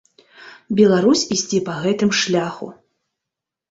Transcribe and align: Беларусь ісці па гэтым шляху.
Беларусь 0.79 1.27
ісці 1.37 1.63
па 1.71 1.79
гэтым 1.87 2.09
шляху. 2.25 2.67